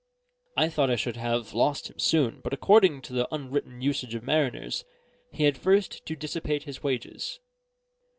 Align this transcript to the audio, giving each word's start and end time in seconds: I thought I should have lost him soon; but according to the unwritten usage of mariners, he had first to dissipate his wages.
I 0.57 0.67
thought 0.67 0.89
I 0.89 0.95
should 0.95 1.17
have 1.17 1.53
lost 1.53 1.91
him 1.91 1.99
soon; 1.99 2.39
but 2.43 2.53
according 2.53 3.03
to 3.03 3.13
the 3.13 3.27
unwritten 3.31 3.81
usage 3.83 4.15
of 4.15 4.23
mariners, 4.23 4.83
he 5.31 5.43
had 5.43 5.59
first 5.59 6.03
to 6.07 6.15
dissipate 6.15 6.63
his 6.63 6.81
wages. 6.81 7.39